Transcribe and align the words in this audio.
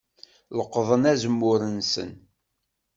Leqḍen 0.57 1.03
azemmur-nsen. 1.11 2.11